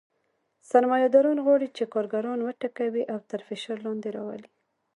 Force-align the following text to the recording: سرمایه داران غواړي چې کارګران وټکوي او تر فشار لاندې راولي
سرمایه 0.69 1.07
داران 1.13 1.39
غواړي 1.45 1.67
چې 1.77 1.91
کارګران 1.93 2.39
وټکوي 2.43 3.03
او 3.13 3.19
تر 3.29 3.39
فشار 3.47 3.77
لاندې 3.85 4.09
راولي 4.15 4.47